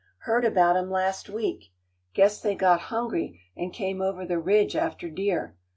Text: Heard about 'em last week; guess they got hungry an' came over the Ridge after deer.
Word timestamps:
Heard 0.21 0.45
about 0.45 0.75
'em 0.77 0.89
last 0.89 1.29
week; 1.29 1.65
guess 2.15 2.41
they 2.41 2.55
got 2.55 2.79
hungry 2.89 3.39
an' 3.55 3.69
came 3.69 4.01
over 4.01 4.25
the 4.25 4.39
Ridge 4.39 4.75
after 4.75 5.11
deer. 5.11 5.55